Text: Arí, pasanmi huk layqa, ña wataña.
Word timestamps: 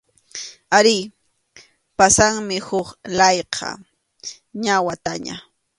Arí, 0.77 0.97
pasanmi 1.97 2.57
huk 2.67 2.87
layqa, 3.17 3.69
ña 4.63 4.73
wataña. 4.85 5.35